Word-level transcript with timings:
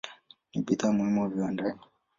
Ni 0.53 0.59
bidhaa 0.65 0.91
muhimu 0.97 1.29
viwandani. 1.29 1.79